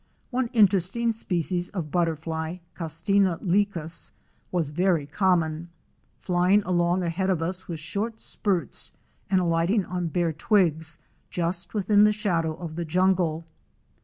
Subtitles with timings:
[0.31, 4.09] One interesting species of butterfly (Castina licus)
[4.51, 5.69] was very common,
[6.17, 8.93] flying along ahead of us with short spurts
[9.29, 10.97] and alighting on bare twigs,
[11.29, 13.45] just within the shadow of the jungle.